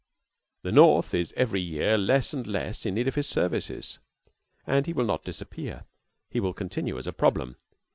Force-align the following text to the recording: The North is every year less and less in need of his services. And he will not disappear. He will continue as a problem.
The 0.63 0.71
North 0.71 1.13
is 1.13 1.31
every 1.37 1.61
year 1.61 1.95
less 1.95 2.33
and 2.33 2.47
less 2.47 2.87
in 2.87 2.95
need 2.95 3.07
of 3.07 3.13
his 3.13 3.27
services. 3.27 3.99
And 4.65 4.87
he 4.87 4.93
will 4.93 5.05
not 5.05 5.23
disappear. 5.25 5.85
He 6.27 6.39
will 6.39 6.53
continue 6.53 6.97
as 6.97 7.05
a 7.05 7.13
problem. 7.13 7.57